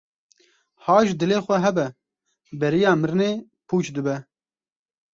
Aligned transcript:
Hay 0.83 1.03
ji 1.07 1.13
dilê 1.19 1.37
xwe 1.45 1.57
hebe, 1.65 1.87
beriya 2.59 2.91
mirinê 3.01 3.31
pûç 3.67 3.85
dibe. 3.95 4.15